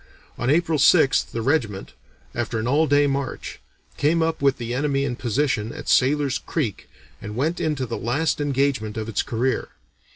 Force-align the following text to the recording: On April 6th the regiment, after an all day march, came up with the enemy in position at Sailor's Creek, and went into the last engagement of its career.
On 0.35 0.49
April 0.49 0.79
6th 0.79 1.29
the 1.29 1.43
regiment, 1.43 1.93
after 2.33 2.57
an 2.57 2.67
all 2.67 2.87
day 2.87 3.05
march, 3.05 3.59
came 3.97 4.23
up 4.23 4.41
with 4.41 4.57
the 4.57 4.73
enemy 4.73 5.05
in 5.05 5.15
position 5.15 5.71
at 5.73 5.87
Sailor's 5.87 6.39
Creek, 6.39 6.89
and 7.21 7.35
went 7.35 7.59
into 7.59 7.85
the 7.85 7.99
last 7.99 8.41
engagement 8.41 8.97
of 8.97 9.07
its 9.07 9.21
career. 9.21 9.69